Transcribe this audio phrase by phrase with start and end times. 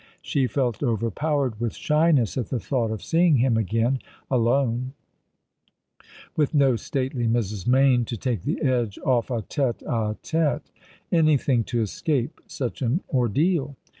[0.23, 3.99] She felt overpowered with shyness at the thought of seeing him again,
[4.31, 4.93] alone—
[6.35, 7.67] with no stately Mrs.
[7.67, 10.71] Mayne to take the edge off a iete a tete.
[11.11, 13.75] Anything to escape such an ordeal